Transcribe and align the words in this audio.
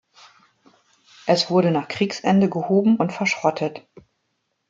Es 1.27 1.51
wurde 1.51 1.69
nach 1.69 1.87
Kriegsende 1.87 2.49
gehoben 2.49 2.95
und 2.95 3.13
verschrottet. 3.13 3.87